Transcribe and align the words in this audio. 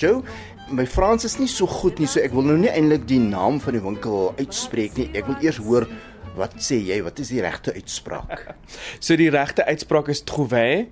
Joe, 0.00 0.22
my 0.72 0.86
Frans 0.88 1.26
is 1.28 1.34
nie 1.36 1.48
so 1.50 1.66
goed 1.68 1.98
nie, 2.00 2.06
so 2.08 2.22
ek 2.24 2.32
wil 2.32 2.46
nou 2.48 2.56
nie 2.56 2.70
eintlik 2.72 3.02
die 3.10 3.20
naam 3.20 3.58
van 3.60 3.76
die 3.76 3.82
winkel 3.84 4.30
uitspreek 4.38 4.96
nie. 4.96 5.10
Ek 5.12 5.26
wil 5.28 5.36
eers 5.44 5.58
hoor 5.60 5.84
wat 6.38 6.54
sê 6.64 6.78
jy? 6.80 7.02
Wat 7.04 7.20
is 7.20 7.32
die 7.34 7.42
regte 7.44 7.74
uitspraak? 7.76 8.46
so 9.04 9.18
die 9.20 9.28
regte 9.34 9.66
uitspraak 9.68 10.08
is 10.08 10.24
trouver 10.24 10.86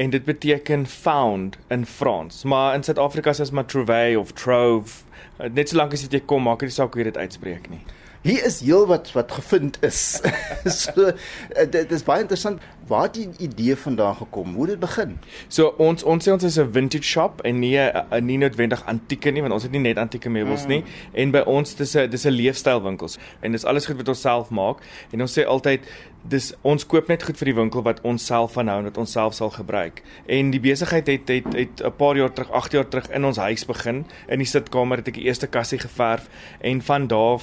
en 0.00 0.14
dit 0.14 0.24
beteken 0.24 0.86
found 0.88 1.58
in 1.74 1.84
Frans. 1.84 2.40
Maar 2.48 2.78
in 2.78 2.86
Suid-Afrika 2.88 3.34
is 3.34 3.42
dit 3.42 3.52
maar 3.52 3.68
trouver 3.68 4.16
of 4.22 4.32
trove. 4.32 5.04
Net 5.52 5.68
solank 5.68 5.92
as 5.92 6.06
jy 6.08 6.22
kom, 6.24 6.48
maak 6.48 6.64
dit 6.64 6.72
nie 6.72 6.78
saak 6.78 6.96
hoe 6.96 7.04
jy 7.04 7.10
dit 7.10 7.20
uitspreek 7.20 7.68
nie. 7.74 7.82
Hier 8.24 8.46
is 8.48 8.62
heel 8.64 8.86
wat 8.88 9.10
wat 9.12 9.36
gevind 9.36 9.76
is. 9.84 10.22
so 10.80 11.10
eh, 11.10 11.66
dit 11.68 11.92
is 11.92 12.06
baie 12.06 12.24
interessant 12.24 12.64
waar 12.86 13.12
die 13.12 13.28
idee 13.38 13.76
vandaan 13.76 14.16
gekom. 14.16 14.54
Hoe 14.54 14.62
het 14.62 14.70
dit 14.70 14.80
begin? 14.80 15.18
So 15.48 15.74
ons 15.78 16.02
ons 16.02 16.28
sê 16.28 16.32
ons 16.32 16.42
is 16.42 16.58
'n 16.58 16.72
vintage 16.72 17.04
shop 17.04 17.40
en 17.40 17.58
nie 17.58 17.78
'n 17.78 18.24
nie 18.24 18.38
noodwendig 18.38 18.84
antieke 18.86 19.30
nie 19.30 19.40
want 19.40 19.52
ons 19.52 19.62
het 19.62 19.72
nie 19.72 19.80
net 19.80 19.96
antieke 19.96 20.28
meubels 20.28 20.66
nie 20.66 20.80
mm. 20.80 20.86
en 21.12 21.30
by 21.30 21.42
ons 21.46 21.74
dis 21.74 21.96
'n 21.96 22.10
dis 22.10 22.24
'n 22.24 22.30
leefstyl 22.30 22.82
winkels 22.82 23.18
en 23.40 23.52
dis 23.52 23.64
alles 23.64 23.86
goed 23.86 23.96
wat 23.96 24.08
ons 24.08 24.20
self 24.20 24.50
maak 24.50 24.78
en 25.12 25.20
ons 25.20 25.38
sê 25.38 25.44
altyd 25.46 25.80
dis 26.28 26.54
ons 26.62 26.86
koop 26.88 27.08
net 27.08 27.22
goed 27.22 27.36
vir 27.36 27.50
die 27.50 27.56
winkel 27.58 27.82
wat 27.84 28.00
ons 28.08 28.24
self 28.26 28.56
aanhou 28.58 28.78
en 28.78 28.88
wat 28.88 28.98
ons 28.98 29.12
self 29.12 29.34
sal 29.34 29.50
gebruik. 29.50 30.02
En 30.26 30.50
die 30.50 30.60
besigheid 30.60 31.06
het 31.06 31.28
het 31.28 31.52
het 31.52 31.82
'n 31.84 31.96
paar 31.96 32.16
jaar 32.16 32.32
terug, 32.32 32.50
8 32.50 32.72
jaar 32.72 32.88
terug 32.88 33.10
in 33.10 33.24
ons 33.24 33.36
huis 33.36 33.64
begin. 33.66 34.06
In 34.28 34.38
die 34.38 34.46
sitkamer 34.46 34.96
het 34.96 35.08
ek 35.08 35.14
die 35.14 35.24
eerste 35.24 35.46
kassie 35.46 35.78
geverf 35.78 36.28
en 36.60 36.82
van 36.82 37.06
daar 37.06 37.40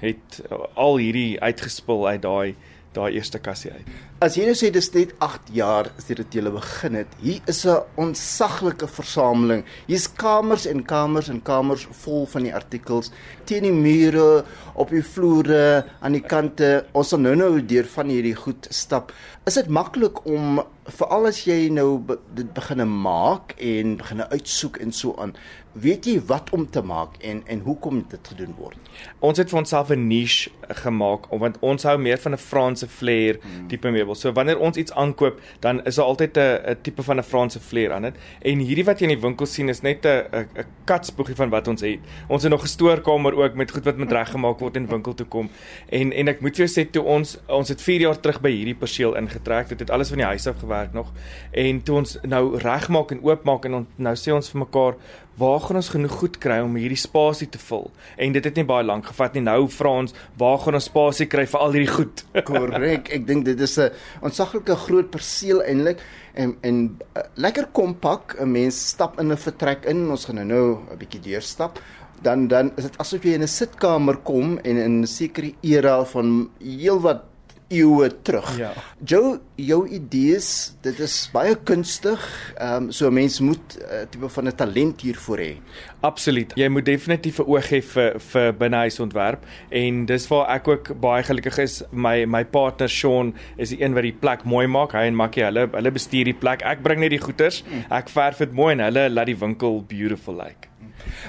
het 0.00 0.42
al 0.74 0.96
hierdie 0.96 1.40
uitgespil 1.40 2.08
uit 2.08 2.22
daai 2.22 2.54
daai 2.92 3.14
eerste 3.14 3.38
kassie 3.38 3.70
uit. 3.70 3.86
As 4.24 4.38
jy 4.38 4.46
nou 4.48 4.54
sê 4.56 4.70
dis 4.72 4.86
net 4.94 5.10
8 5.20 5.50
jaar 5.52 5.90
sedert 6.00 6.32
jy 6.32 6.40
begin 6.48 6.94
het, 6.96 7.10
hier 7.20 7.42
is 7.52 7.66
'n 7.66 7.84
ontsaglike 8.00 8.86
versameling. 8.88 9.64
Hier's 9.86 10.06
kamers 10.08 10.64
en 10.64 10.80
kamers 10.82 11.28
en 11.28 11.42
kamers 11.42 11.84
vol 12.04 12.24
van 12.26 12.42
die 12.44 12.54
artikels 12.54 13.10
teen 13.44 13.64
die 13.64 13.72
mure, 13.72 14.44
op 14.74 14.88
die 14.88 15.02
vloere, 15.02 15.84
aan 16.00 16.12
die 16.12 16.24
kante. 16.24 16.86
Ons 16.94 17.08
sal 17.08 17.20
nou-nou 17.20 17.60
deur 17.60 17.84
van 17.84 18.08
hierdie 18.08 18.34
goed 18.34 18.66
stap. 18.70 19.12
Is 19.44 19.54
dit 19.54 19.68
maklik 19.68 20.24
om 20.24 20.62
veral 20.84 21.28
as 21.30 21.42
jy 21.44 21.68
nou 21.72 22.02
dit 22.36 22.48
begine 22.56 22.84
maak 22.84 23.54
en 23.60 23.96
begine 24.00 24.26
uitsoek 24.32 24.78
en 24.84 24.92
so 24.92 25.14
aan, 25.20 25.34
weet 25.72 26.06
jy 26.06 26.18
wat 26.28 26.52
om 26.54 26.66
te 26.70 26.82
maak 26.84 27.16
en 27.24 27.42
en 27.50 27.62
hoekom 27.64 28.04
dit 28.10 28.30
gedoen 28.32 28.54
word? 28.58 28.76
Ons 29.24 29.40
het 29.40 29.50
vir 29.50 29.58
onsself 29.58 29.90
'n 29.90 30.08
niche 30.08 30.50
gemaak 30.84 31.26
want 31.30 31.56
ons 31.60 31.82
hou 31.82 31.96
meer 31.98 32.18
van 32.18 32.32
'n 32.32 32.38
Franse 32.38 32.88
flair 32.88 33.38
hmm. 33.40 33.68
tipe 33.68 33.90
meubel. 33.90 34.13
So 34.14 34.32
wanneer 34.32 34.58
ons 34.58 34.76
iets 34.76 34.92
aankoop, 34.92 35.40
dan 35.60 35.84
is 35.84 35.94
daar 35.94 36.06
altyd 36.06 36.38
'n 36.38 36.76
tipe 36.82 37.02
van 37.02 37.18
'n 37.18 37.22
Franse 37.22 37.60
flair 37.60 37.92
aan 37.92 38.02
dit. 38.02 38.14
En 38.42 38.58
hierdie 38.58 38.84
wat 38.84 38.98
jy 38.98 39.08
in 39.08 39.14
die 39.14 39.20
winkel 39.20 39.46
sien 39.46 39.68
is 39.68 39.82
net 39.82 40.04
'n 40.04 40.24
'n 40.32 40.64
katspoegie 40.84 41.34
van 41.34 41.50
wat 41.50 41.68
ons 41.68 41.80
het. 41.80 41.98
Ons 42.28 42.42
het 42.42 42.50
nog 42.50 42.62
'n 42.62 42.66
stoorkamer 42.66 43.34
ook 43.34 43.54
met 43.54 43.70
goed 43.70 43.84
wat 43.84 43.96
met 43.96 44.12
reggemaak 44.12 44.58
word 44.58 44.76
in 44.76 44.86
winkel 44.86 45.14
toe 45.14 45.26
kom. 45.26 45.50
En 45.88 46.12
en 46.12 46.28
ek 46.28 46.40
moet 46.40 46.56
jou 46.56 46.68
sê 46.68 46.90
toe 46.90 47.02
ons 47.02 47.38
ons 47.46 47.68
het 47.68 47.82
4 47.82 48.00
jaar 48.00 48.20
terug 48.20 48.40
by 48.40 48.50
hierdie 48.50 48.74
perseel 48.74 49.16
ingetrek. 49.16 49.68
Dit 49.68 49.78
het 49.78 49.90
alles 49.90 50.08
van 50.08 50.18
die 50.18 50.26
huis 50.26 50.46
af 50.46 50.58
gewerk 50.58 50.92
nog. 50.92 51.12
En 51.50 51.82
toe 51.82 51.96
ons 51.96 52.18
nou 52.22 52.58
regmaak 52.58 53.10
en 53.10 53.22
oopmaak 53.22 53.64
en 53.64 53.74
on, 53.74 53.86
nou 53.96 54.14
sê 54.16 54.32
ons 54.32 54.50
vir 54.50 54.58
mekaar 54.58 54.94
waar 55.40 55.60
gaan 55.60 55.76
ons 55.80 55.90
genoeg 55.92 56.12
goed 56.20 56.38
kry 56.42 56.60
om 56.62 56.76
hierdie 56.78 57.00
spasie 57.00 57.48
te 57.50 57.58
vul? 57.58 57.90
En 58.16 58.34
dit 58.36 58.44
het 58.44 58.56
nie 58.56 58.66
baie 58.68 58.86
lank 58.86 59.08
gevat 59.10 59.34
nie. 59.34 59.42
Nou 59.42 59.66
vra 59.68 59.94
ons, 60.04 60.14
waar 60.40 60.58
gaan 60.62 60.78
ons 60.78 60.88
spasie 60.90 61.26
kry 61.30 61.46
vir 61.50 61.64
al 61.64 61.74
hierdie 61.76 61.94
goed? 61.94 62.24
Korrek. 62.48 63.10
Ek 63.14 63.26
dink 63.26 63.44
dit 63.48 63.60
is 63.60 63.78
'n 63.78 63.90
ontsaglike 64.22 64.76
groot 64.86 65.10
perseel 65.10 65.62
eintlik 65.62 66.00
en 66.34 66.56
en 66.62 66.80
uh, 67.16 67.26
lekker 67.34 67.68
kompak. 67.72 68.36
'n 68.40 68.50
Mens 68.52 68.78
stap 68.94 69.18
in 69.20 69.32
'n 69.32 69.36
vertrek 69.36 69.84
in. 69.86 70.10
Ons 70.10 70.24
gaan 70.24 70.36
nou 70.36 70.46
nou 70.46 70.66
'n 70.92 70.98
bietjie 70.98 71.20
deurstap. 71.20 71.78
Dan 72.22 72.48
dan 72.48 72.72
is 72.76 72.84
dit 72.84 72.98
asof 72.98 73.22
jy 73.22 73.34
in 73.34 73.42
'n 73.42 73.48
sitkamer 73.48 74.16
kom 74.22 74.58
en 74.58 74.76
in 74.76 75.02
'n 75.02 75.06
sekere 75.06 75.54
era 75.62 76.04
van 76.04 76.50
heelwat 76.60 77.33
eeue 77.74 78.08
terug. 78.22 78.48
Ja. 78.58 78.72
Jou 79.04 79.38
jou 79.54 79.80
idees, 79.86 80.74
dit 80.82 80.98
is 81.04 81.14
baie 81.32 81.54
kunstig. 81.66 82.22
Ehm 82.56 82.88
um, 82.88 82.92
so 82.92 83.08
'n 83.08 83.14
mens 83.14 83.40
moet 83.40 83.76
'n 83.76 83.82
uh, 83.82 84.00
eh, 84.00 84.08
tipe 84.10 84.28
van 84.28 84.48
'n 84.48 84.54
talent 84.54 85.00
hiervoor 85.00 85.38
hê. 85.38 85.54
Absoluut. 86.00 86.52
Jy 86.54 86.68
moet 86.68 86.84
definitief 86.84 87.38
'n 87.38 87.46
oog 87.46 87.70
hê 87.70 87.82
vir 87.82 88.20
vir 88.20 88.52
binnehuisontwerp 88.52 89.44
en 89.70 90.06
dis 90.06 90.28
waar 90.28 90.48
ek 90.54 90.68
ook 90.68 91.00
baie 91.00 91.22
gelukkig 91.22 91.58
is. 91.58 91.82
My 91.90 92.24
my 92.24 92.44
partner 92.44 92.88
Sean 92.88 93.34
is 93.56 93.68
die 93.68 93.82
een 93.82 93.94
wat 93.94 94.02
die 94.02 94.18
plek 94.20 94.44
mooi 94.44 94.66
maak. 94.66 94.92
Hy 94.92 95.06
en 95.06 95.14
Makkie, 95.14 95.44
hulle 95.44 95.68
hulle 95.72 95.90
bestuur 95.90 96.24
die 96.24 96.34
plek. 96.34 96.62
Ek 96.62 96.82
bring 96.82 97.00
net 97.00 97.10
die 97.10 97.22
goeders. 97.22 97.62
Hmm. 97.68 97.84
Ek 97.90 98.08
verf 98.08 98.38
dit 98.38 98.52
mooi 98.52 98.72
en 98.72 98.80
hulle 98.80 99.10
laat 99.10 99.26
die 99.26 99.38
winkel 99.38 99.84
beautiful 99.88 100.34
lyk. 100.34 100.44
Like. 100.44 100.73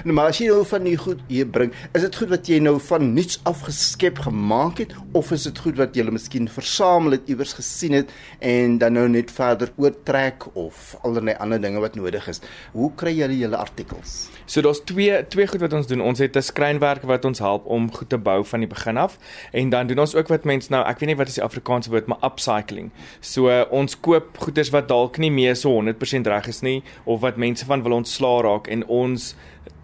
Nou 0.04 0.14
maar 0.16 0.32
as 0.32 0.40
jy 0.40 0.48
nou 0.50 0.64
van 0.66 0.86
die 0.86 0.96
goed 1.00 1.20
hier 1.28 1.46
bring, 1.46 1.72
is 1.92 2.04
dit 2.04 2.16
goed 2.16 2.30
wat 2.32 2.48
jy 2.48 2.58
nou 2.62 2.76
van 2.88 3.12
niets 3.14 3.40
af 3.48 3.62
geskep 3.66 4.18
gemaak 4.26 4.78
het 4.84 4.94
of 5.12 5.32
is 5.32 5.46
dit 5.48 5.58
goed 5.58 5.76
wat 5.80 5.96
jy 5.96 6.04
miskien 6.10 6.48
versamel 6.48 7.16
het 7.16 7.28
iewers 7.32 7.54
gesien 7.56 7.96
het 7.96 8.12
en 8.40 8.78
dan 8.78 8.96
nou 8.98 9.06
net 9.08 9.30
verder 9.30 9.72
oortrek 9.76 10.48
of 10.54 10.94
allerlei 11.02 11.36
ander 11.40 11.60
dinge 11.60 11.80
wat 11.80 11.96
nodig 11.98 12.28
is. 12.28 12.42
Hoe 12.72 12.90
kry 12.96 13.16
jy 13.16 13.30
julle 13.40 13.56
artikels? 13.56 14.26
So 14.46 14.62
daar's 14.62 14.82
twee 14.86 15.26
twee 15.28 15.46
goed 15.50 15.60
wat 15.60 15.72
ons 15.72 15.88
doen. 15.90 16.00
Ons 16.00 16.18
het 16.18 16.36
'n 16.36 16.42
skrynwerk 16.42 17.02
wat 17.02 17.24
ons 17.24 17.38
help 17.38 17.66
om 17.66 17.92
goed 17.92 18.08
te 18.08 18.18
bou 18.18 18.44
van 18.44 18.60
die 18.60 18.68
begin 18.68 18.96
af 18.96 19.18
en 19.52 19.70
dan 19.70 19.86
doen 19.86 19.98
ons 19.98 20.14
ook 20.14 20.28
wat 20.28 20.44
mense 20.44 20.70
nou, 20.70 20.84
ek 20.86 20.98
weet 20.98 21.08
nie 21.08 21.16
wat 21.16 21.28
is 21.28 21.34
die 21.34 21.44
Afrikaanse 21.44 21.90
woord, 21.90 22.06
maar 22.06 22.18
upcycling. 22.22 22.90
So 23.20 23.48
uh, 23.48 23.64
ons 23.70 24.00
koop 24.00 24.38
goederes 24.38 24.70
wat 24.70 24.88
dalk 24.88 25.18
nie 25.18 25.30
meer 25.30 25.56
so 25.56 25.70
100% 25.70 26.26
reg 26.26 26.46
is 26.46 26.62
nie 26.62 26.82
of 27.04 27.20
wat 27.20 27.36
mense 27.36 27.64
van 27.64 27.82
wil 27.82 27.92
ontslaa 27.92 28.42
raak 28.42 28.66
en 28.66 28.86
ons 28.86 29.34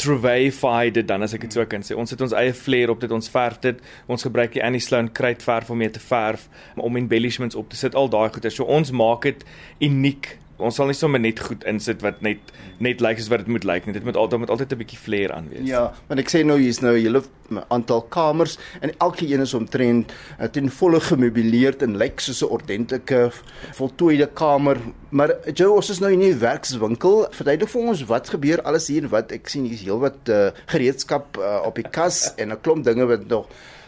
Truvify 0.03 0.91
dit 0.95 1.07
dan 1.09 1.23
as 1.23 1.35
ek 1.37 1.47
dit 1.47 1.57
so 1.57 1.65
kan 1.67 1.85
sê. 1.87 1.97
Ons 1.99 2.15
het 2.15 2.21
ons 2.25 2.35
eie 2.39 2.55
flair 2.57 2.91
op 2.91 3.01
dit, 3.03 3.11
ons 3.13 3.33
verf 3.33 3.59
dit. 3.63 3.81
Ons 4.11 4.27
gebruik 4.27 4.55
die 4.57 4.65
Annie 4.65 4.83
Sloan 4.83 5.13
kruitverf 5.15 5.71
om 5.71 5.79
mee 5.83 5.91
te 5.93 6.03
verf 6.03 6.49
om 6.77 6.99
embellishments 6.99 7.59
op 7.59 7.71
te 7.71 7.79
sit. 7.79 7.95
Al 7.99 8.11
daai 8.13 8.29
goeie. 8.35 8.51
So 8.51 8.67
ons 8.67 8.91
maak 8.91 9.29
dit 9.29 9.45
uniek 9.81 10.37
ons 10.63 10.79
sal 10.79 10.89
nie 10.91 10.97
sommer 10.97 11.21
net 11.23 11.41
goed 11.41 11.65
insit 11.69 12.03
wat 12.05 12.23
net 12.25 12.53
net 12.83 13.01
lyk 13.01 13.13
like 13.13 13.23
soos 13.23 13.31
wat 13.33 13.45
dit 13.45 13.53
moet 13.53 13.65
lyk 13.65 13.83
like 13.83 13.91
nie. 13.91 13.97
Dit 13.97 14.07
moet 14.07 14.19
altyd 14.19 14.41
met 14.45 14.51
altyd 14.51 14.73
'n 14.73 14.81
bietjie 14.83 14.99
flair 14.99 15.33
aan 15.33 15.49
wees. 15.51 15.67
Ja, 15.69 15.93
want 16.09 16.21
ek 16.21 16.31
sê 16.31 16.45
nou 16.45 16.59
hier's 16.59 16.81
nou 16.81 16.95
'n 16.97 17.03
hele 17.03 17.23
aantal 17.69 18.03
kamers 18.09 18.59
en 18.81 18.93
elke 18.99 19.27
een 19.27 19.41
is 19.41 19.55
omtrent 19.55 20.13
uh, 20.41 20.47
ten 20.47 20.71
volle 20.71 21.01
gemeubileerd 21.01 21.83
en 21.83 21.97
lyk 21.97 22.21
soos 22.21 22.43
'n 22.43 22.51
ordentlike 22.51 23.31
voltooide 23.75 24.27
kamer. 24.35 24.79
Maar 25.11 25.37
Joe, 25.53 25.77
ons 25.77 25.91
is 25.91 26.01
nou 26.01 26.13
in 26.13 26.23
'n 26.23 26.39
werkswinkel. 26.39 27.27
Verduidelik 27.31 27.71
vir 27.71 27.83
ons 27.83 28.05
wat 28.05 28.29
gebeur 28.29 28.63
alles 28.63 28.89
hier 28.89 29.03
en 29.03 29.11
wat 29.11 29.33
ek 29.33 29.49
sien 29.49 29.65
hier's 29.65 29.83
heelwat 29.83 30.29
uh, 30.29 30.51
gereedskap 30.67 31.37
uh, 31.39 31.63
op 31.67 31.75
die 31.75 31.89
kas 31.91 32.35
en 32.37 32.53
'n 32.53 32.61
klomp 32.61 32.85
dinge 32.85 33.07
wat 33.07 33.29
nog 33.29 33.47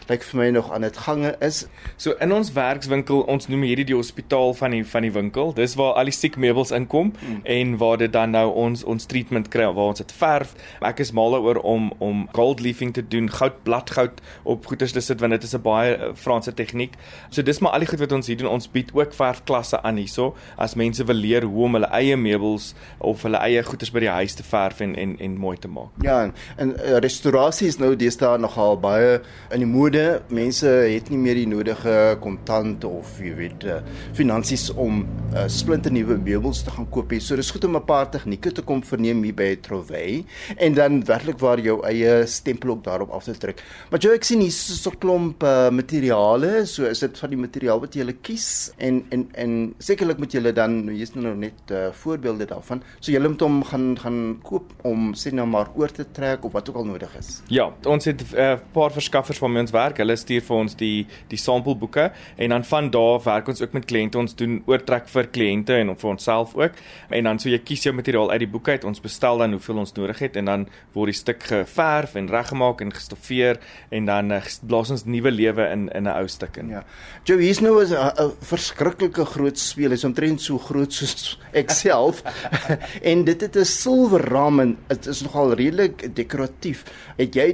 lyk 0.09 0.23
vir 0.23 0.39
my 0.39 0.49
nog 0.53 0.71
aan 0.73 0.85
dit 0.85 0.97
gange 0.97 1.35
is. 1.41 1.65
So 1.97 2.13
in 2.21 2.33
ons 2.33 2.51
werkswinkel, 2.53 3.23
ons 3.31 3.47
noem 3.49 3.65
hierdie 3.65 3.87
die 3.89 3.97
hospitaal 3.97 4.53
van 4.57 4.75
die 4.75 4.83
van 4.85 5.05
die 5.07 5.11
winkel. 5.15 5.53
Dis 5.57 5.75
waar 5.79 5.95
al 5.99 6.09
die 6.11 6.15
siek 6.15 6.37
meubels 6.41 6.73
inkom 6.75 7.13
mm. 7.13 7.39
en 7.55 7.75
waar 7.81 7.97
dit 8.01 8.13
dan 8.13 8.35
nou 8.35 8.45
ons 8.65 8.83
ons 8.83 9.09
treatment 9.09 9.49
kry 9.53 9.65
waar 9.65 9.93
ons 9.93 10.01
dit 10.03 10.13
verf. 10.19 10.53
Ek 10.85 11.01
is 11.01 11.13
mal 11.15 11.33
daaroor 11.33 11.61
om 11.65 11.91
om 12.03 12.25
gold 12.37 12.61
leafing 12.61 12.93
te 12.93 13.01
doen, 13.01 13.29
goud 13.31 13.57
bladgoud 13.65 14.21
op 14.43 14.67
goeders 14.69 14.93
te 14.95 15.01
sit 15.01 15.21
want 15.23 15.33
dit 15.33 15.43
is 15.43 15.55
'n 15.55 15.61
baie 15.61 15.97
uh, 15.97 16.11
Franse 16.13 16.53
tegniek. 16.53 16.93
So 17.29 17.41
dis 17.41 17.59
maar 17.59 17.71
al 17.71 17.85
die 17.85 17.89
goed 17.89 17.99
wat 17.99 18.11
ons 18.11 18.27
hier 18.27 18.37
doen. 18.37 18.51
Ons 18.51 18.69
bied 18.71 18.93
ook 18.93 19.13
verfklasse 19.13 19.81
aan 19.81 19.97
hierso 19.97 20.35
as 20.57 20.75
mense 20.75 21.03
wil 21.03 21.15
leer 21.15 21.43
hoe 21.43 21.63
om 21.63 21.73
hulle 21.73 21.89
eie 21.91 22.17
meubels 22.17 22.73
of 22.99 23.23
hulle 23.23 23.37
eie 23.37 23.63
goeders 23.63 23.91
by 23.91 23.99
die 23.99 24.09
huis 24.09 24.33
te 24.33 24.43
verf 24.43 24.79
en 24.79 24.95
en 24.95 25.17
en 25.19 25.37
mooi 25.37 25.57
te 25.57 25.67
maak. 25.67 25.91
Ja, 26.01 26.23
en, 26.23 26.33
en 26.57 26.75
uh, 26.77 26.97
restaurasie 26.99 27.67
is 27.67 27.77
nou 27.77 27.95
deesdae 27.95 28.37
nogal 28.37 28.79
baie 28.79 29.21
in 29.51 29.59
die 29.59 29.69
mode 29.69 29.94
mode, 29.95 30.21
mense 30.33 30.67
het 30.67 31.07
nie 31.11 31.17
meer 31.19 31.37
die 31.39 31.47
nodige 31.47 32.17
kontant 32.23 32.83
of 32.87 33.15
jy 33.23 33.31
weet 33.37 33.63
uh, 33.67 33.77
finansies 34.17 34.67
om 34.71 35.03
uh, 35.31 35.45
splinte 35.51 35.91
nuwe 35.93 36.17
meubels 36.19 36.63
te 36.65 36.73
gaan 36.73 36.87
koop 36.91 37.13
nie. 37.13 37.21
So 37.23 37.37
dis 37.39 37.51
goed 37.53 37.63
om 37.63 37.77
'n 37.77 37.85
paar 37.85 38.09
tegnieke 38.11 38.51
te 38.51 38.61
kom 38.61 38.81
verneem 38.83 39.23
hier 39.23 39.33
by 39.33 39.55
Trovey 39.55 40.25
en 40.57 40.73
dan 40.73 41.03
werklik 41.05 41.39
waar 41.39 41.59
jou 41.59 41.79
eie 41.85 42.25
stempel 42.27 42.71
ook 42.71 42.83
daarop 42.83 43.11
af 43.11 43.23
te 43.23 43.33
druk. 43.33 43.63
Maar 43.89 43.99
jy 43.99 44.15
ek 44.15 44.23
sien 44.23 44.39
hier 44.39 44.47
is 44.47 44.81
so 44.81 44.89
'n 44.89 44.99
klomp 44.99 45.43
uh, 45.43 45.69
materiale, 45.69 46.65
so 46.65 46.83
is 46.83 46.99
dit 46.99 47.17
van 47.17 47.29
die 47.29 47.37
materiaal 47.37 47.79
wat 47.79 47.93
jy 47.93 48.01
hulle 48.01 48.17
kies 48.21 48.71
en 48.77 49.05
en 49.11 49.29
en 49.33 49.75
sekerlik 49.79 50.17
moet 50.17 50.33
jy 50.33 50.51
dan 50.51 50.89
hier's 50.89 51.15
nou 51.15 51.35
net 51.35 51.71
uh, 51.71 51.91
voorbeelde 51.91 52.45
daarvan. 52.45 52.81
So 52.99 53.11
jy 53.11 53.19
moet 53.19 53.41
hom 53.41 53.63
gaan 53.63 53.97
gaan 53.97 54.39
koop 54.43 54.73
om 54.83 55.13
sê 55.13 55.31
nou 55.31 55.47
maar 55.47 55.71
oor 55.75 55.91
te 55.91 56.05
trek 56.11 56.43
of 56.43 56.51
wat 56.51 56.69
ook 56.69 56.75
al 56.75 56.85
nodig 56.85 57.15
is. 57.17 57.41
Ja, 57.47 57.71
ons 57.85 58.05
het 58.05 58.21
'n 58.21 58.35
uh, 58.35 58.57
paar 58.73 58.91
verskaffers 58.91 59.39
waarmee 59.39 59.61
ons 59.61 59.71
werk 59.71 59.84
werk. 59.85 60.01
Hulle 60.01 60.15
stuur 60.19 60.43
vir 60.45 60.57
ons 60.57 60.75
die 60.79 61.05
die 61.31 61.39
sampelboeke 61.39 62.09
en 62.37 62.53
dan 62.53 62.65
van 62.67 62.89
daar 62.93 63.21
werk 63.25 63.49
ons 63.51 63.61
ook 63.61 63.73
met 63.77 63.87
kliënte. 63.89 64.19
Ons 64.19 64.35
doen 64.37 64.61
oortrek 64.69 65.07
vir 65.11 65.29
kliënte 65.33 65.77
en 65.81 65.93
vir 65.95 66.09
onsself 66.09 66.55
ook. 66.57 66.79
En 67.09 67.29
dan 67.29 67.39
so 67.41 67.49
jy 67.49 67.59
kies 67.63 67.85
jou 67.85 67.93
materiaal 67.95 68.31
uit 68.33 68.43
die 68.45 68.51
boek 68.51 68.69
uit. 68.69 68.87
Ons 68.87 69.03
bestel 69.03 69.41
dan 69.43 69.55
hoeveel 69.55 69.83
ons 69.85 69.95
nodig 69.97 70.21
het 70.25 70.39
en 70.41 70.51
dan 70.51 70.67
word 70.95 71.13
die 71.13 71.19
stuk 71.19 71.43
geverf 71.49 72.15
en 72.19 72.29
reggemaak 72.31 72.81
en 72.81 72.93
gestoffeer 72.93 73.59
en 73.95 74.09
dan 74.09 74.31
uh, 74.35 74.41
blaas 74.65 74.91
ons 74.93 75.05
nuwe 75.05 75.31
lewe 75.31 75.69
in 75.71 75.87
in 75.95 76.07
'n 76.07 76.15
ou 76.15 76.27
stuk 76.27 76.57
in. 76.57 76.69
Ja. 76.69 76.83
Joe, 77.23 77.39
hier's 77.39 77.61
nou 77.61 77.81
'n 77.83 78.31
verskriklike 78.41 79.25
groot 79.25 79.57
speel. 79.59 79.91
Hy's 79.91 80.03
omtrent 80.03 80.41
so 80.41 80.57
groot 80.57 80.93
soos 80.93 81.39
ek 81.53 81.69
self. 81.71 82.23
en 83.11 83.23
dit 83.25 83.41
het 83.41 83.55
'n 83.55 83.65
silwer 83.65 84.21
ram 84.29 84.59
en 84.59 84.77
dit 84.87 85.07
is 85.07 85.21
nogal 85.21 85.53
redelik 85.53 86.15
dekoratief. 86.15 86.85
Het 87.17 87.35
jy 87.35 87.47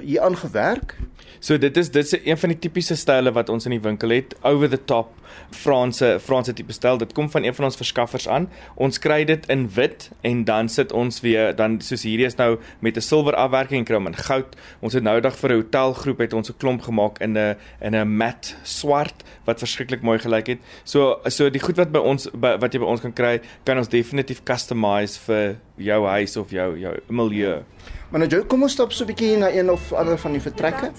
hier 0.00 0.20
aan 0.20 0.36
gewerk? 0.36 0.96
So 1.40 1.51
dit 1.58 1.76
is 1.76 1.90
dit 1.90 2.04
is 2.04 2.24
een 2.24 2.38
van 2.38 2.48
die 2.48 2.58
tipiese 2.58 2.96
style 2.96 3.32
wat 3.32 3.48
ons 3.48 3.64
in 3.64 3.70
die 3.70 3.80
winkel 3.80 4.10
het, 4.10 4.34
over 4.42 4.68
the 4.68 4.84
top 4.84 5.10
Franse 5.50 6.18
Franse 6.20 6.52
tipe 6.52 6.72
styl. 6.72 6.98
Dit 6.98 7.12
kom 7.12 7.30
van 7.30 7.44
een 7.44 7.54
van 7.54 7.64
ons 7.64 7.76
verskaffers 7.76 8.28
aan. 8.28 8.48
Ons 8.74 8.98
kry 9.02 9.24
dit 9.28 9.46
in 9.52 9.66
wit 9.74 10.10
en 10.20 10.44
dan 10.44 10.68
sit 10.68 10.92
ons 10.92 11.20
weer 11.24 11.52
dan 11.56 11.80
soos 11.84 12.04
hierdie 12.06 12.26
is 12.26 12.36
nou 12.36 12.58
met 12.80 12.96
'n 12.96 13.00
silwer 13.00 13.34
afwerking 13.34 13.78
en 13.78 13.84
krom 13.84 14.06
en 14.06 14.16
goud. 14.16 14.56
Ons 14.80 14.92
het 14.92 15.02
nou 15.02 15.20
dag 15.20 15.36
vir 15.36 15.50
'n 15.50 15.54
hotelgroep 15.54 16.18
het 16.18 16.32
ons 16.32 16.50
'n 16.50 16.56
klomp 16.58 16.82
gemaak 16.82 17.18
in 17.18 17.38
'n 17.38 17.56
in 17.80 17.94
'n 17.94 18.16
mat 18.16 18.56
swart 18.62 19.24
wat 19.44 19.58
verskriklik 19.58 20.02
mooi 20.02 20.18
gelyk 20.18 20.46
het. 20.46 20.58
So 20.84 21.20
so 21.26 21.50
die 21.50 21.60
goed 21.60 21.76
wat 21.76 21.92
by 21.92 21.98
ons 21.98 22.28
by, 22.30 22.58
wat 22.58 22.72
jy 22.72 22.80
by 22.80 22.86
ons 22.86 23.00
kan 23.00 23.12
kry, 23.12 23.40
kan 23.64 23.78
ons 23.78 23.88
definitief 23.88 24.42
customize 24.42 25.18
vir 25.18 25.56
jou 25.76 26.06
huis 26.06 26.36
of 26.36 26.50
jou 26.50 26.78
jou 26.78 26.94
milieu. 27.08 27.64
Maar 28.10 28.20
nou 28.20 28.28
jy 28.28 28.42
kom 28.46 28.62
ons 28.62 28.72
stap 28.72 28.92
so 28.92 29.04
'n 29.04 29.06
bietjie 29.06 29.36
na 29.36 29.48
een 29.50 29.70
of 29.70 29.92
ander 29.92 30.18
van 30.18 30.32
die 30.32 30.40
vertrekke. 30.40 30.92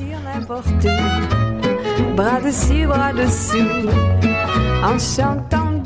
Bras 0.48 2.42
dessus, 2.44 2.86
bras 2.86 3.14
dessous, 3.14 3.88
en 4.84 5.00
chantant 5.00 5.84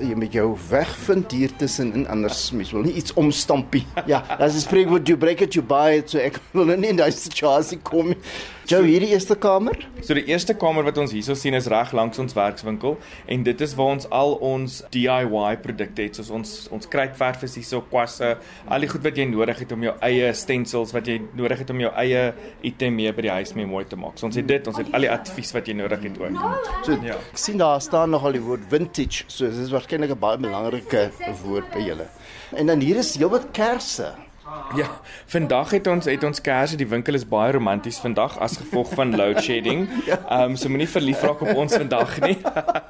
jy 0.00 0.16
met 0.18 0.32
jou 0.34 0.54
wegvind 0.70 1.32
hier 1.34 1.52
tussenin 1.60 2.06
anders 2.10 2.40
mens 2.56 2.72
wil 2.74 2.86
nie 2.86 2.94
iets 2.98 3.14
omstampie. 3.20 3.84
Ja, 4.10 4.22
as 4.40 4.56
jy 4.56 4.62
spreek 4.64 4.90
word 4.90 5.08
you 5.10 5.18
break 5.20 5.44
it 5.44 5.56
you 5.56 5.62
buy 5.62 6.00
it 6.00 6.12
so 6.12 6.20
ek 6.22 6.40
wil 6.56 6.72
nie 6.72 6.90
in 6.92 7.00
daai 7.00 7.12
situasie 7.14 7.80
kom. 7.84 8.14
Jou 8.70 8.84
hierdie 8.86 9.08
eerste 9.10 9.34
kamer? 9.34 9.74
So 9.98 10.14
die 10.14 10.28
eerste 10.30 10.54
kamer 10.54 10.84
wat 10.86 10.98
ons 11.02 11.10
hierso 11.10 11.34
sien 11.34 11.56
is 11.58 11.66
reg 11.72 11.90
langs 11.96 12.20
ons 12.22 12.36
werkswinkel 12.36 12.92
en 13.34 13.42
dit 13.48 13.64
is 13.66 13.72
waar 13.74 13.96
ons 13.96 14.06
al 14.14 14.36
ons 14.46 14.76
DIY 14.94 15.56
produkte 15.64 16.06
het 16.06 16.20
soos 16.20 16.30
ons 16.36 16.52
ons 16.76 16.86
kruitverf 16.92 17.42
is 17.48 17.56
hierso 17.58 17.80
kwasse, 17.90 18.28
al 18.70 18.86
die 18.86 18.92
goed 18.92 19.02
wat 19.08 19.18
jy 19.18 19.26
nodig 19.32 19.64
het 19.64 19.74
om 19.74 19.88
jou 19.88 19.96
eie 20.06 20.30
stencils 20.38 20.94
wat 20.94 21.10
jy 21.10 21.18
nodig 21.34 21.64
het 21.64 21.74
om 21.74 21.82
jou 21.82 21.90
eie 22.04 22.22
item 22.70 22.94
mee 23.00 23.10
by 23.18 23.26
die 23.26 23.34
huis 23.40 23.56
mee 23.58 23.66
mooi 23.66 23.82
te 23.90 23.98
maak. 23.98 24.14
So 24.22 24.30
ons 24.30 24.38
het 24.38 24.46
dit, 24.46 24.70
ons 24.70 24.78
het 24.78 24.94
al 24.94 25.08
die 25.08 25.12
advies 25.18 25.50
wat 25.58 25.66
jy 25.66 25.78
nodig 25.82 26.06
het 26.06 26.22
ook. 26.22 26.72
So 26.86 27.02
ja. 27.10 27.18
Ek 27.18 27.42
sien 27.42 27.58
daar 27.58 27.82
staan 27.82 28.14
nog 28.14 28.30
al 28.30 28.38
die 28.38 28.46
woord 28.46 28.70
vintage. 28.70 29.26
So 29.26 29.50
dis 29.50 29.74
waarskynlik 29.74 30.14
'n 30.14 30.22
baie 30.28 30.38
belangrike 30.38 31.08
woord 31.42 31.74
by 31.74 31.88
julle. 31.90 32.06
En 32.54 32.70
dan 32.70 32.78
hier 32.78 33.02
is 33.02 33.16
heelwat 33.18 33.50
kersse. 33.50 34.14
Ja, 34.76 34.86
vandag 35.26 35.70
het 35.70 35.86
ons 35.86 36.06
het 36.06 36.24
ons 36.24 36.40
kersse, 36.42 36.76
die 36.78 36.86
winkel 36.88 37.14
is 37.18 37.24
baie 37.26 37.52
romanties 37.54 37.98
vandag 38.02 38.36
as 38.42 38.56
gevolg 38.58 38.92
van 38.98 39.16
load 39.16 39.42
shedding. 39.42 39.86
Ja. 40.10 40.16
Ehm 40.28 40.50
um, 40.50 40.56
so 40.56 40.70
moenie 40.72 40.88
verlief 40.88 41.20
raak 41.22 41.42
op 41.44 41.58
ons 41.58 41.74
vandag 41.76 42.16
nie. 42.22 42.36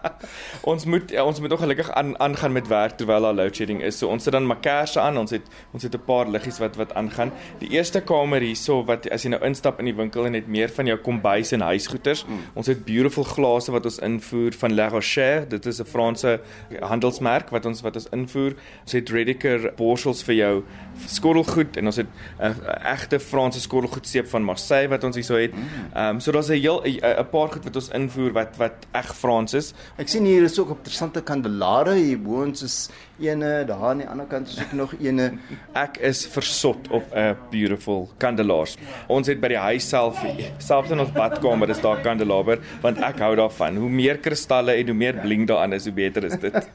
ons 0.72 0.84
moet 0.84 1.10
ja, 1.10 1.24
ons 1.24 1.40
moet 1.40 1.50
nog 1.52 1.60
gelukkig 1.60 1.90
aan 1.96 2.12
aangaan 2.20 2.52
met 2.52 2.68
werk 2.68 2.96
terwyl 2.96 3.26
daar 3.26 3.34
load 3.34 3.56
shedding 3.56 3.82
is. 3.82 3.98
So 3.98 4.08
ons 4.08 4.24
sit 4.24 4.32
dan 4.32 4.46
maar 4.46 4.60
kersse 4.62 5.00
aan. 5.00 5.18
Ons 5.20 5.34
het 5.36 5.48
ons 5.72 5.82
het 5.82 5.94
'n 5.96 6.04
paar 6.06 6.28
liggies 6.28 6.60
wat 6.62 6.76
wat 6.76 6.94
aangaan. 6.94 7.32
Die 7.58 7.68
eerste 7.76 8.00
kamer 8.00 8.40
hierso 8.40 8.84
wat 8.84 9.10
as 9.10 9.24
jy 9.24 9.30
nou 9.30 9.42
instap 9.44 9.78
in 9.78 9.90
die 9.90 9.96
winkel 9.96 10.26
en 10.26 10.34
het 10.34 10.46
meer 10.46 10.68
van 10.68 10.86
jou 10.86 10.96
kombuis 10.98 11.52
en 11.52 11.60
huisgoeders. 11.60 12.24
Mm. 12.24 12.40
Ons 12.54 12.66
het 12.66 12.84
beautiful 12.84 13.24
glase 13.24 13.72
wat 13.72 13.84
ons 13.84 13.98
invoer 13.98 14.52
van 14.52 14.74
La 14.74 14.88
Rochère. 14.88 15.48
Dit 15.48 15.66
is 15.66 15.80
'n 15.80 15.84
Franse 15.84 16.40
handelsmerk 16.80 17.50
wat 17.50 17.66
ons 17.66 17.80
wat 17.80 17.94
ons 17.94 18.08
invoer. 18.12 18.54
Ons 18.82 18.92
het 18.92 19.08
Rediker 19.08 19.72
borsels 19.76 20.22
vir 20.22 20.34
jou 20.34 20.62
skottelgoed 21.06 21.76
en 21.76 21.87
ons 21.87 21.97
het 21.97 22.06
'n 22.06 22.44
uh, 22.44 22.49
uh, 22.49 22.93
egte 22.93 23.20
Franse 23.20 23.61
skottelgoed 23.61 24.06
seep 24.06 24.29
van 24.29 24.43
Marseille 24.44 24.88
wat 24.88 25.05
ons 25.05 25.14
hierso 25.14 25.37
het. 25.37 25.55
Mm. 25.55 25.62
Ehm 25.94 26.14
um, 26.14 26.20
so 26.20 26.32
daar's 26.32 26.49
'n 26.49 26.61
heel 26.61 26.82
'n 26.85 27.29
paar 27.31 27.49
goed 27.49 27.64
wat 27.64 27.76
ons 27.76 27.88
invoer 27.88 28.32
wat 28.32 28.56
wat 28.56 28.87
eg 28.93 29.17
Frans 29.17 29.55
is. 29.55 29.75
Ek 29.97 30.08
sien 30.08 30.25
hier 30.25 30.43
is 30.43 30.58
ook 30.58 30.70
interessante 30.70 31.23
kandelare 31.23 31.94
hier 31.94 32.19
bo 32.19 32.43
ons 32.43 32.62
is 32.62 32.88
ene 33.20 33.64
daar 33.69 33.84
aan 33.90 34.02
die 34.02 34.08
ander 34.08 34.26
kant 34.26 34.49
is 34.49 34.61
ook 34.62 34.72
nog 34.72 34.94
ene. 35.00 35.31
Ek 35.78 35.99
is 36.11 36.25
versot 36.26 36.88
op 36.90 37.14
'n 37.14 37.37
beautiful 37.50 38.08
kandelaars. 38.19 38.76
Ons 39.08 39.26
het 39.26 39.40
by 39.40 39.49
die 39.49 39.58
huis 39.58 39.88
self 39.88 40.19
selfs 40.58 40.90
in 40.90 41.00
ons 41.00 41.12
badkamer 41.12 41.70
is 41.70 41.81
daar 41.81 42.00
kandelaber 42.00 42.58
want 42.81 42.99
ek 42.99 43.19
hou 43.19 43.34
daarvan. 43.37 43.76
Hoe 43.76 43.90
meer 43.90 44.19
kristalle 44.19 44.72
en 44.72 44.87
hoe 44.87 44.96
meer 44.96 45.20
bling 45.20 45.46
daaraan 45.46 45.72
is, 45.72 45.84
hoe 45.84 45.93
beter 45.93 46.25
is 46.25 46.38
dit. 46.40 46.69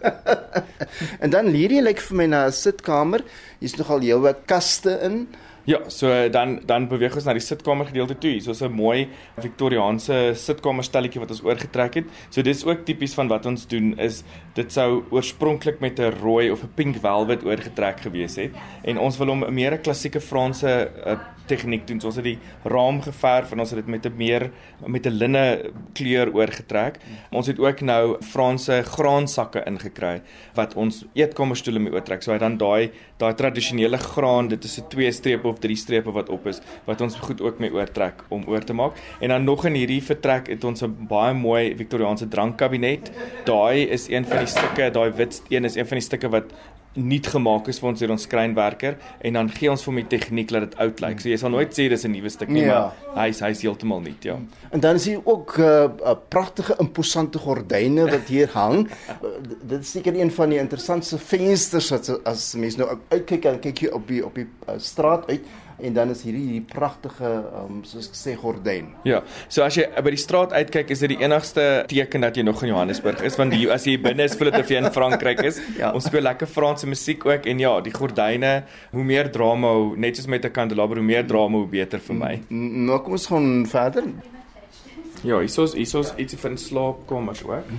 en 1.24 1.30
dan 1.30 1.48
hierdie 1.48 1.82
lyk 1.82 2.00
vir 2.00 2.18
my 2.18 2.26
na 2.26 2.46
'n 2.46 2.52
sitkamer. 2.52 3.22
Hier's 3.60 3.78
nogal 3.78 4.00
heelwat 4.00 4.46
kaste 4.46 5.00
in. 5.02 5.28
Ja, 5.66 5.80
so 5.90 6.30
dan 6.30 6.60
dan 6.66 6.86
beweeg 6.88 7.16
ons 7.18 7.26
na 7.26 7.34
die 7.34 7.42
sitkamer 7.42 7.88
gedeelte 7.90 8.14
toe. 8.22 8.30
Hier 8.36 8.50
is 8.52 8.62
'n 8.62 8.72
mooi 8.72 9.08
Victoriaanse 9.42 10.34
sitkamerstelletjie 10.38 11.20
wat 11.20 11.32
ons 11.32 11.42
oorgetrek 11.44 11.94
het. 11.94 12.06
So 12.30 12.42
dis 12.42 12.66
ook 12.66 12.86
tipies 12.86 13.14
van 13.14 13.28
wat 13.28 13.46
ons 13.46 13.66
doen 13.68 13.98
is 13.98 14.24
dit 14.54 14.72
sou 14.72 15.04
oorspronklik 15.10 15.80
met 15.80 16.00
'n 16.00 16.14
rooi 16.22 16.52
of 16.52 16.64
'n 16.64 16.72
pink 16.76 17.00
velvet 17.02 17.44
oorgetrek 17.44 18.00
gewees 18.00 18.36
het 18.36 18.52
en 18.84 18.98
ons 18.98 19.18
wil 19.18 19.28
hom 19.28 19.44
'n 19.44 19.54
meer 19.54 19.78
klassieke 19.78 20.22
Franse 20.22 20.92
uh, 21.06 21.18
tegniek 21.48 21.88
doen. 21.88 22.00
So 22.02 22.08
ons 22.08 22.20
het 22.20 22.28
die 22.28 22.38
raam 22.64 23.02
geverf 23.02 23.52
en 23.52 23.60
ons 23.60 23.74
het 23.74 23.80
dit 23.82 23.92
met 23.92 24.06
'n 24.06 24.18
meer 24.18 24.52
met 24.86 25.06
'n 25.06 25.10
linne 25.10 25.72
kleur 25.94 26.34
oorgetrek. 26.34 27.00
Ons 27.32 27.48
het 27.48 27.60
ook 27.60 27.82
nou 27.82 28.18
Franse 28.22 28.84
graansakke 28.84 29.64
ingekry 29.66 30.22
wat 30.56 30.76
ons 30.76 31.06
eetkamerstoele 31.14 31.80
mee 31.80 31.94
oortrek. 31.94 32.24
So 32.24 32.32
hy 32.32 32.38
dan 32.38 32.58
daai 32.58 32.92
daai 33.18 33.34
tradisionele 33.34 33.98
graan, 33.98 34.48
dit 34.48 34.64
is 34.64 34.80
'n 34.80 34.88
twee 34.90 35.12
strepe 35.12 35.48
of 35.48 35.60
drie 35.60 35.76
strepe 35.76 36.12
wat 36.12 36.30
op 36.30 36.48
is 36.48 36.62
wat 36.86 37.02
ons 37.02 37.16
goed 37.16 37.42
ook 37.42 37.60
mee 37.60 37.72
oortrek 37.74 38.24
om 38.30 38.44
oor 38.48 38.64
te 38.64 38.74
maak. 38.74 38.94
En 39.22 39.30
dan 39.30 39.44
nog 39.44 39.66
in 39.66 39.74
hierdie 39.74 40.04
vertrek 40.04 40.48
het 40.48 40.64
ons 40.64 40.84
'n 40.84 41.08
baie 41.08 41.34
mooi 41.34 41.76
Victoriaanse 41.76 42.28
drankkabinet. 42.28 43.12
Daai 43.46 43.88
is 43.88 44.08
een 44.10 44.26
van 44.26 44.38
die 44.38 44.48
stukke, 44.48 44.92
daai 44.92 45.12
wit 45.12 45.42
een 45.50 45.66
is 45.66 45.76
een 45.76 45.88
van 45.88 45.98
die 45.98 46.06
stukke 46.06 46.30
wat 46.30 46.54
nuut 46.96 47.28
gemaak 47.28 47.68
is 47.72 47.80
vir 47.82 47.90
ons 47.90 48.00
deur 48.00 48.14
ons 48.16 48.26
skrynwerker 48.28 48.98
en 49.28 49.40
dan 49.40 49.50
gee 49.52 49.72
ons 49.72 49.84
vir 49.84 49.92
hom 49.92 50.00
die 50.02 50.08
tegniek 50.16 50.52
dat 50.56 50.68
dit 50.68 50.78
oud 50.86 51.02
lyk. 51.04 51.20
So 51.22 51.30
jy 51.30 51.40
sal 51.42 51.52
nooit 51.54 51.74
sê 51.76 51.88
dis 51.92 52.06
'n 52.06 52.12
nuwe 52.12 52.30
stuk 52.30 52.50
nie, 52.50 52.66
ja. 52.66 52.94
maar 53.14 53.26
hy's 53.26 53.40
hy's 53.40 53.62
heeltemal 53.62 54.02
nuut, 54.02 54.24
ja. 54.24 54.38
En 54.72 54.80
dan 54.80 54.96
is 54.96 55.06
hier 55.06 55.22
ook 55.24 55.58
'n 55.58 55.62
uh, 55.62 55.90
uh, 56.06 56.16
pragtige 56.30 56.76
imposante 56.80 57.40
gordyne 57.40 58.10
wat 58.12 58.28
hier 58.28 58.50
hang. 58.60 58.88
dit 59.64 59.80
is 59.80 59.92
seker 59.92 60.16
een 60.16 60.32
van 60.32 60.50
die 60.50 60.60
interessantste 60.60 61.18
vensters 61.18 61.90
wat 61.90 62.26
as 62.26 62.54
mense 62.56 62.78
nou 62.78 62.98
uitkyk 63.10 63.46
en 63.46 63.60
kyk 63.60 63.78
jy 63.80 63.90
op 63.92 64.08
die 64.08 64.26
op 64.26 64.36
die 64.36 64.48
uh, 64.68 64.76
straat 64.78 65.30
uit 65.30 65.42
en 65.78 65.94
dan 65.94 66.10
is 66.14 66.22
hierdie 66.24 66.44
hierdie 66.46 66.64
pragtige 66.70 67.30
um, 67.60 67.82
soos 67.88 68.08
ek 68.10 68.18
sê 68.18 68.36
gordyn. 68.40 68.92
Ja. 69.08 69.22
So 69.48 69.66
as 69.66 69.78
jy 69.80 69.88
by 70.04 70.14
die 70.14 70.22
straat 70.22 70.54
uitkyk 70.56 70.94
is 70.96 71.04
dit 71.04 71.16
die 71.16 71.20
enigste 71.24 71.66
teken 71.92 72.26
dat 72.26 72.38
jy 72.38 72.46
nog 72.48 72.62
in 72.64 72.72
Johannesburg 72.72 73.24
is 73.28 73.38
want 73.40 73.56
die, 73.56 73.66
as 73.72 73.88
jy 73.88 73.98
binne 74.02 74.28
is 74.30 74.38
voel 74.38 74.52
dit 74.52 74.60
of 74.62 74.72
jy 74.72 74.82
in 74.84 74.92
Frankryk 74.96 75.44
is. 75.46 75.60
ja. 75.82 75.92
Ons 75.96 76.08
speel 76.10 76.26
lekker 76.26 76.50
Franse 76.50 76.88
musiek 76.90 77.26
ook 77.28 77.50
en 77.50 77.64
ja, 77.64 77.74
die 77.86 77.94
gordyne, 77.96 78.54
hoe 78.94 79.04
meer 79.08 79.32
drama, 79.34 79.74
hoe, 79.76 79.92
net 80.00 80.20
soos 80.20 80.30
met 80.32 80.46
'n 80.46 80.54
kandelaber, 80.56 81.02
hoe 81.02 81.10
meer 81.14 81.28
drama 81.28 81.64
hoe 81.64 81.68
beter 81.68 82.00
vir 82.00 82.16
my. 82.16 82.34
Nou 82.50 83.02
kom 83.04 83.18
ons 83.20 83.28
gaan 83.28 83.66
verder. 83.68 84.08
Ja, 85.26 85.40
hiersoos 85.42 85.74
hiersoos 85.74 86.14
ietsie 86.22 86.38
vir 86.38 86.52
'n 86.52 86.58
slaapkamer 86.58 87.38
ook. 87.50 87.70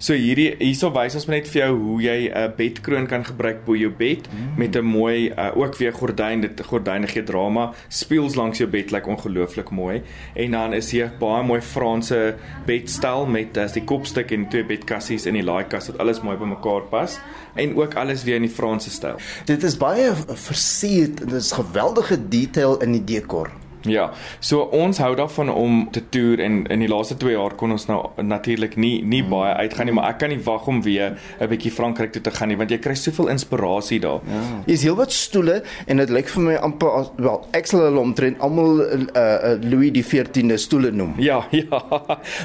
So 0.00 0.16
hierdie 0.16 0.54
hierso 0.56 0.88
wys 0.94 1.12
ons 1.18 1.26
net 1.28 1.48
vir 1.52 1.58
jou 1.60 1.72
hoe 1.76 1.98
jy 2.00 2.14
'n 2.30 2.32
uh, 2.32 2.48
bedkroon 2.56 3.06
kan 3.06 3.20
gebruik 3.20 3.66
bo 3.66 3.76
jou 3.76 3.90
bed 3.92 4.30
mm. 4.32 4.56
met 4.56 4.76
'n 4.76 4.84
mooi 4.84 5.28
uh, 5.28 5.52
ook 5.52 5.76
weer 5.76 5.92
gordyn 5.92 6.40
dit 6.40 6.62
gordyne 6.64 7.06
gee 7.06 7.22
drama 7.22 7.74
speels 7.88 8.34
langs 8.34 8.58
jou 8.58 8.68
bed 8.68 8.92
lyk 8.92 9.04
like 9.04 9.10
ongelooflik 9.10 9.70
mooi 9.70 10.00
en 10.34 10.50
dan 10.50 10.72
is 10.72 10.90
hier 10.90 11.12
baie 11.20 11.44
mooi 11.44 11.60
Franse 11.60 12.34
bedstel 12.66 13.26
met 13.26 13.58
as 13.58 13.70
uh, 13.70 13.74
die 13.74 13.84
kopstuk 13.84 14.32
en 14.32 14.48
twee 14.48 14.64
bedkassies 14.64 15.26
in 15.26 15.34
die 15.34 15.44
laaikas 15.44 15.92
wat 15.92 15.98
alles 16.00 16.22
mooi 16.22 16.36
bymekaar 16.36 16.88
pas 16.88 17.20
en 17.54 17.76
ook 17.76 17.94
alles 17.94 18.24
weer 18.24 18.36
in 18.36 18.48
die 18.48 18.56
Franse 18.56 18.90
styl. 18.90 19.20
Dit 19.44 19.62
is 19.62 19.76
baie 19.76 20.14
versierd 20.16 21.20
en 21.20 21.26
dit 21.26 21.42
is 21.42 21.52
geweldige 21.52 22.16
detail 22.28 22.80
in 22.80 22.92
die 22.92 23.04
dekor. 23.04 23.59
Ja, 23.88 24.10
so 24.44 24.66
ons 24.76 24.98
hou 25.00 25.14
daarvan 25.16 25.48
om 25.48 25.88
te 25.92 26.02
toer 26.12 26.40
en 26.44 26.66
in 26.68 26.82
die 26.84 26.88
laaste 26.90 27.16
2 27.16 27.32
jaar 27.32 27.54
kon 27.56 27.72
ons 27.72 27.86
nou 27.88 28.00
natuurlik 28.20 28.76
nie 28.76 29.00
nie 29.00 29.22
mm. 29.22 29.30
baie 29.32 29.54
uitgaan 29.64 29.88
nie, 29.88 29.94
maar 29.96 30.10
ek 30.12 30.18
kan 30.20 30.32
nie 30.32 30.40
wag 30.44 30.66
om 30.68 30.82
weer 30.84 31.16
'n 31.40 31.48
bietjie 31.48 31.72
Frankryk 31.72 32.12
toe 32.12 32.22
te 32.22 32.30
gaan 32.30 32.48
nie 32.48 32.58
want 32.60 32.70
jy 32.70 32.78
kry 32.78 32.94
soveel 32.94 33.30
inspirasie 33.32 34.00
daar. 34.00 34.20
Ja. 34.26 34.40
Hier's 34.66 34.84
heelwat 34.84 35.12
stoele 35.12 35.62
en 35.86 35.96
dit 35.96 36.10
lyk 36.10 36.28
vir 36.28 36.42
my 36.42 36.56
amper 36.60 37.08
wel 37.16 37.46
ek 37.56 37.66
sal 37.66 37.80
hulle 37.86 38.00
omtrent 38.00 38.40
almal 38.40 38.80
uh, 38.80 39.00
uh, 39.16 39.56
Louis 39.62 39.92
die 39.92 40.04
14de 40.04 40.58
stoele 40.58 40.90
noem. 40.92 41.14
Ja, 41.18 41.46
ja. 41.62 41.80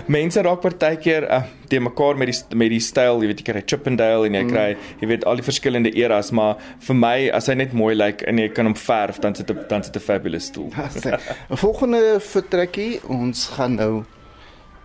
Mense 0.07 0.41
raak 0.41 0.61
partykeer 0.61 1.27
uh, 1.29 1.41
te 1.67 1.79
mekaar 1.79 2.15
met 2.17 2.31
die 2.31 2.55
met 2.55 2.69
die 2.69 2.79
styl, 2.79 3.19
jy 3.21 3.27
weet 3.27 3.43
jy 3.43 3.47
kry 3.51 3.63
Chippendale 3.65 4.29
en 4.29 4.39
jy 4.39 4.43
mm. 4.45 4.53
kry 4.53 4.67
jy 5.01 5.11
weet 5.11 5.25
al 5.27 5.35
die 5.41 5.45
verskillende 5.45 5.91
eras, 5.97 6.31
maar 6.31 6.55
vir 6.87 6.95
my 6.95 7.29
as 7.35 7.49
hy 7.51 7.57
net 7.59 7.73
mooi 7.73 7.93
lyk 7.95 8.23
en 8.29 8.39
jy 8.39 8.49
kan 8.55 8.69
hom 8.69 8.77
verf, 8.79 9.19
dan 9.19 9.35
sit 9.35 9.51
'n 9.51 9.65
dan 9.67 9.83
sit 9.83 9.95
'n 9.95 9.99
fabulous 9.99 10.47
stoel. 10.47 10.71
'n 11.49 11.57
Volgende 11.57 12.17
vertrekkie, 12.19 12.99
ons 13.07 13.45
gaan 13.45 13.75
nou 13.75 14.03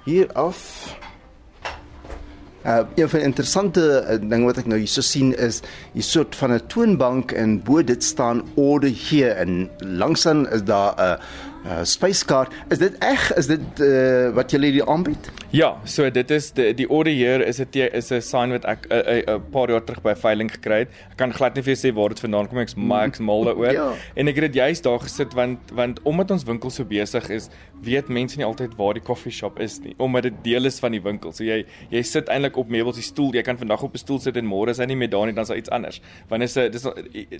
hier 0.04 0.32
af. 0.32 0.59
Uh 2.66 2.78
een 2.94 3.09
van 3.09 3.18
die 3.18 3.28
interessante 3.28 4.04
uh, 4.04 4.30
ding 4.30 4.44
wat 4.44 4.59
ek 4.61 4.66
nou 4.68 4.78
hierso 4.78 5.00
sien 5.00 5.32
is 5.37 5.62
'n 5.94 6.00
soort 6.04 6.37
van 6.37 6.52
'n 6.52 6.66
toonbank 6.66 7.32
en 7.32 7.62
bo 7.62 7.82
dit 7.82 8.04
staan 8.04 8.42
order 8.54 8.90
hier 8.90 9.30
en 9.30 9.70
langsaan 9.78 10.49
is 10.49 10.64
daar 10.64 10.92
'n 10.97 11.00
uh, 11.00 11.16
uh 11.64 11.85
spyskaart. 11.85 12.52
Is 12.69 12.79
dit 12.79 12.97
reg? 12.99 13.33
Is 13.37 13.47
dit 13.47 13.81
uh 13.81 14.31
wat 14.35 14.50
julle 14.50 14.71
hier 14.73 14.88
aanbied? 14.88 15.31
Ja, 15.50 15.76
so 15.85 16.11
dit 16.11 16.31
is 16.31 16.50
die 16.57 16.75
die 16.75 16.88
order 16.88 17.12
hier 17.12 17.43
is 17.47 17.57
dit 17.57 17.76
is 17.76 18.11
'n 18.12 18.21
sign 18.21 18.50
wat 18.50 18.64
ek 18.64 18.87
'n 18.88 18.93
uh, 18.93 19.35
uh, 19.35 19.38
paar 19.50 19.71
jaar 19.71 19.85
terug 19.85 20.02
by 20.02 20.14
veiling 20.14 20.50
gekry 20.50 20.79
het. 20.85 20.88
Ek 21.11 21.17
kan 21.17 21.33
glad 21.33 21.55
nie 21.55 21.62
vir 21.62 21.75
jou 21.75 21.81
sê 21.88 21.95
waar 21.95 22.09
dit 22.09 22.21
vandaan 22.21 22.49
kom 22.49 22.59
ek's 22.59 22.75
Max 22.75 23.19
mal 23.19 23.45
daaroor. 23.45 23.73
ja. 23.73 23.93
En 24.14 24.29
ek 24.29 24.35
het 24.35 24.52
dit 24.52 24.55
juist 24.55 24.83
daar 24.83 25.00
gesit 25.00 25.35
want 25.35 25.59
want 25.73 26.00
omdat 26.02 26.31
ons 26.31 26.45
winkel 26.45 26.71
so 26.71 26.85
besig 26.85 27.29
is, 27.31 27.49
weet 27.83 28.09
mense 28.09 28.37
nie 28.37 28.47
altyd 28.47 28.76
waar 28.76 28.95
die 28.95 29.02
coffee 29.02 29.33
shop 29.33 29.59
is 29.61 29.81
nie, 29.81 29.95
omdat 29.99 30.23
dit 30.23 30.35
deel 30.43 30.64
is 30.64 30.79
van 30.79 30.93
die 30.93 31.02
winkel. 31.02 31.33
So 31.33 31.45
jy 31.45 31.64
jy 31.90 32.02
sit 32.02 32.29
eintlik 32.29 32.57
op 32.57 32.69
meubels, 32.69 32.97
die 32.97 33.02
stoel, 33.02 33.35
jy 33.35 33.43
kan 33.43 33.59
vandag 33.59 33.83
op 33.83 33.95
'n 33.95 33.99
stoel 33.99 34.21
sit 34.21 34.37
en 34.37 34.47
môre 34.47 34.71
is 34.71 34.79
hy 34.79 34.87
nie 34.87 34.97
meer 34.97 35.11
daar 35.11 35.26
nie, 35.26 35.35
dan 35.35 35.43
is 35.43 35.49
daar 35.49 35.57
iets 35.57 35.71
anders. 35.71 36.00
Want 36.29 36.43
is 36.43 36.57
'n 36.57 36.71
dis 36.71 36.87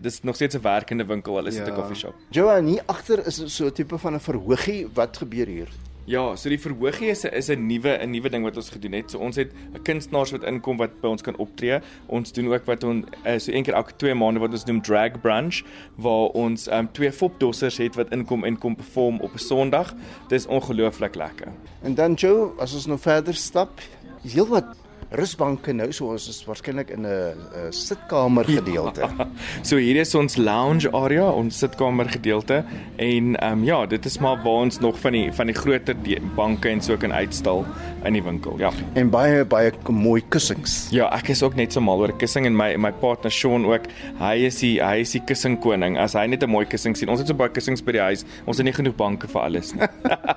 dis 0.03 0.23
nog 0.23 0.35
steeds 0.35 0.57
'n 0.57 0.63
werkende 0.63 1.07
winkel, 1.07 1.37
hulle 1.37 1.49
is 1.49 1.59
'n 1.59 1.67
ja. 1.67 1.75
coffee 1.75 1.97
shop. 1.97 2.15
Joan, 2.31 2.67
hier 2.67 2.83
agter 2.87 3.27
is 3.27 3.43
so 3.47 3.67
'n 3.67 3.73
tipe 3.73 3.99
van 3.99 4.10
'n 4.15 4.21
verhoogie. 4.21 4.87
Wat 4.95 5.17
gebeur 5.17 5.47
hier? 5.47 5.69
Ja, 6.11 6.33
so 6.35 6.49
die 6.51 6.59
verhoogie 6.59 7.11
is 7.13 7.25
'n 7.25 7.35
is 7.35 7.49
'n 7.51 7.67
nuwe 7.67 7.99
'n 8.03 8.11
nuwe 8.11 8.31
ding 8.31 8.43
wat 8.43 8.57
ons 8.57 8.71
gedoen 8.71 8.93
het. 8.93 9.11
So 9.11 9.19
ons 9.19 9.37
het 9.37 9.53
'n 9.53 9.83
kunstenaars 9.83 10.31
wat 10.31 10.43
inkom 10.43 10.77
wat 10.77 11.01
by 11.01 11.09
ons 11.09 11.23
kan 11.23 11.37
optree. 11.37 11.81
Ons 12.07 12.33
doen 12.33 12.53
ook 12.53 12.65
wat 12.65 12.85
ons 12.85 13.05
uh, 13.27 13.39
so 13.39 13.53
een 13.53 13.63
keer 13.63 13.75
elke 13.75 13.97
2 13.97 14.15
maande 14.15 14.41
wat 14.41 14.51
ons 14.51 14.65
noem 14.65 14.83
drag 14.83 15.21
brunch 15.21 15.63
waar 15.97 16.29
ons 16.35 16.71
um, 16.71 16.93
twee 16.93 17.13
fopdossers 17.13 17.77
het 17.77 17.95
wat 17.95 18.11
inkom 18.11 18.45
en 18.45 18.59
kom 18.59 18.77
perform 18.77 19.21
op 19.21 19.35
'n 19.35 19.39
Sondag. 19.39 19.95
Dit 20.29 20.41
is 20.41 20.47
ongelooflik 20.47 21.15
lekker. 21.15 21.49
En 21.83 21.95
dan 21.95 22.15
Joe, 22.15 22.51
as 22.59 22.75
ons 22.75 22.87
nou 22.87 22.99
verder 22.99 23.35
stap, 23.35 23.81
is 24.25 24.33
heelwat 24.33 24.77
rusbanke 25.19 25.73
nou 25.75 25.89
so 25.93 26.13
ons 26.15 26.29
is 26.31 26.39
waarskynlik 26.47 26.91
in 26.95 27.07
'n 27.07 27.71
sitkamer 27.71 28.51
ja. 28.51 28.61
gedeelte. 28.61 29.01
Ja. 29.01 29.29
So 29.69 29.77
hier 29.77 29.97
is 29.97 30.15
ons 30.15 30.37
lounge 30.37 30.91
area, 30.93 31.31
ons 31.31 31.59
sitkamer 31.59 32.09
gedeelte 32.09 32.65
en 32.97 33.37
ehm 33.37 33.53
um, 33.53 33.65
ja, 33.65 33.87
dit 33.87 34.05
is 34.05 34.19
maar 34.19 34.37
waar 34.43 34.63
ons 34.67 34.79
nog 34.79 34.99
van 34.99 35.13
die 35.13 35.33
van 35.33 35.47
die 35.47 35.55
groter 35.55 35.97
banke 36.37 36.69
en 36.69 36.81
so 36.81 36.97
kan 36.97 37.13
uitstal 37.13 37.65
in 38.05 38.13
die 38.13 38.23
winkel. 38.23 38.59
Ja. 38.59 38.71
En 38.95 39.11
baie 39.11 39.45
baie 39.45 39.73
mooi 39.89 40.23
kussings. 40.29 40.89
Ja, 40.91 41.09
ek 41.17 41.29
is 41.29 41.43
ook 41.43 41.55
net 41.55 41.73
so 41.73 41.81
mal 41.81 42.01
oor 42.01 42.13
kussing 42.17 42.47
en 42.47 42.57
my 42.57 42.77
my 42.77 42.93
partner 42.93 43.31
Sean 43.31 43.67
ook. 43.67 43.89
Hy 44.21 44.35
is 44.47 44.61
die 44.63 44.79
hy 44.83 45.01
is 45.05 45.13
die 45.17 45.23
kussing 45.27 45.59
koning. 45.61 45.99
As 45.99 46.15
hy 46.15 46.27
net 46.27 46.43
'n 46.43 46.51
mooi 46.51 46.65
kussing 46.67 46.97
sien. 46.97 47.09
Ons 47.09 47.21
het 47.21 47.29
so 47.29 47.35
baie 47.35 47.51
kussings 47.51 47.83
by 47.83 47.93
die 47.93 48.01
huis. 48.01 48.25
Ons 48.47 48.59
het 48.59 48.65
nie 48.65 48.73
genoeg 48.73 48.97
banke 48.97 49.29
vir 49.29 49.43
alles 49.43 49.75
nie. 49.75 49.89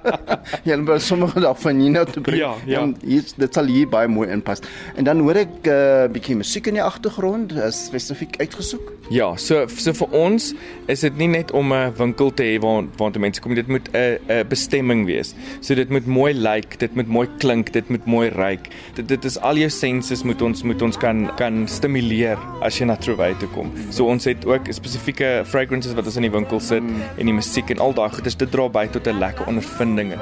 ja, 0.70 0.78
maar 0.78 1.00
sommige 1.00 1.40
daarvan 1.40 1.78
nie 1.78 1.90
nou 1.90 2.06
te 2.06 2.22
bring. 2.22 2.40
Ja, 2.40 2.54
ja. 2.66 2.88
Hier 3.04 3.24
dit 3.38 3.54
sal 3.54 3.66
hier 3.66 3.88
baie 3.88 4.08
mooi 4.08 4.30
inpas. 4.30 4.63
En 4.96 5.04
dan 5.04 5.20
hoor 5.20 5.36
ek 5.36 5.66
'n 5.66 5.70
uh, 5.70 6.08
bietjie 6.12 6.36
musiek 6.36 6.68
in 6.68 6.74
die 6.74 6.84
agtergrond, 6.84 7.52
is 7.52 7.86
spesifiek 7.86 8.40
uitgesoek. 8.40 8.92
Ja, 9.10 9.36
so 9.36 9.68
so 9.68 9.94
vir 9.94 10.08
ons 10.12 10.54
is 10.88 11.02
dit 11.02 11.18
nie 11.18 11.28
net 11.28 11.52
om 11.52 11.74
'n 11.74 11.94
winkel 11.98 12.34
te 12.34 12.44
hê 12.44 12.60
waar 12.60 12.84
waar 12.98 13.20
mense 13.20 13.42
kom, 13.42 13.56
dit 13.56 13.68
moet 13.68 13.90
'n 13.94 14.20
'n 14.30 14.48
bestemming 14.48 15.06
wees. 15.06 15.36
So 15.62 15.76
dit 15.76 15.90
moet 15.90 16.06
mooi 16.06 16.34
lyk, 16.34 16.54
like, 16.54 16.78
dit 16.78 16.96
moet 16.96 17.08
mooi 17.08 17.28
klink, 17.38 17.74
dit 17.74 17.90
moet 17.90 18.06
mooi 18.06 18.30
ruik. 18.30 18.70
Dit 18.96 19.08
dit 19.08 19.26
is 19.26 19.40
al 19.40 19.56
jou 19.58 19.70
senses 19.70 20.24
moet 20.24 20.42
ons 20.42 20.64
moet 20.64 20.82
ons 20.82 20.98
kan 20.98 21.30
kan 21.36 21.68
stimuleer 21.68 22.38
as 22.62 22.80
jy 22.80 22.86
na 22.86 22.96
Trouwe 22.96 23.36
toe 23.40 23.50
kom. 23.50 23.72
So 23.90 24.06
ons 24.06 24.26
het 24.26 24.46
ook 24.46 24.68
spesifieke 24.70 25.44
fragrances 25.46 25.94
wat 25.94 26.06
ons 26.06 26.16
in 26.16 26.28
die 26.28 26.32
winkel 26.32 26.60
sit 26.60 26.84
mm. 26.84 27.02
en 27.18 27.26
die 27.26 27.34
musiek 27.34 27.70
en 27.70 27.80
al 27.80 27.94
daai 27.94 28.10
goeders 28.10 28.38
dit 28.38 28.52
dra 28.52 28.70
by 28.70 28.88
tot 28.88 29.08
'n 29.08 29.20
lekker 29.20 29.48
ondervinding. 29.48 30.14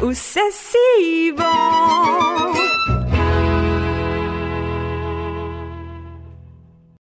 Ossessivo 0.00 1.52